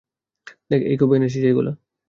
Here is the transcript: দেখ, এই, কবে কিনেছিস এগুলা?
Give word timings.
দেখ, 0.71 0.81
এই, 0.83 0.97
কবে 0.97 1.13
কিনেছিস 1.15 1.43
এগুলা? 1.43 1.71